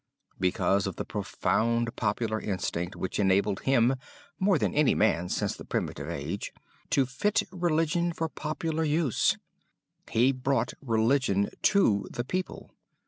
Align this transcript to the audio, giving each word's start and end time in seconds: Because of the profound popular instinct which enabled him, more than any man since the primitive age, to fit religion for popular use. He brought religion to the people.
Because 0.39 0.87
of 0.87 0.95
the 0.95 1.05
profound 1.05 1.95
popular 1.95 2.41
instinct 2.41 2.95
which 2.95 3.19
enabled 3.19 3.59
him, 3.59 3.93
more 4.39 4.57
than 4.57 4.73
any 4.73 4.95
man 4.95 5.29
since 5.29 5.55
the 5.55 5.63
primitive 5.63 6.09
age, 6.09 6.51
to 6.89 7.05
fit 7.05 7.43
religion 7.51 8.11
for 8.11 8.27
popular 8.27 8.83
use. 8.83 9.37
He 10.09 10.31
brought 10.31 10.73
religion 10.81 11.51
to 11.61 12.07
the 12.11 12.23
people. 12.23 12.71